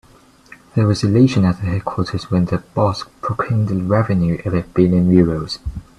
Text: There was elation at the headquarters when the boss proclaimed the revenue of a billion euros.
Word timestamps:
There 0.75 0.87
was 0.87 1.03
elation 1.03 1.45
at 1.45 1.57
the 1.57 1.67
headquarters 1.67 2.31
when 2.31 2.45
the 2.45 2.57
boss 2.73 3.03
proclaimed 3.21 3.67
the 3.67 3.75
revenue 3.83 4.41
of 4.45 4.55
a 4.55 4.63
billion 4.63 5.11
euros. 5.11 5.59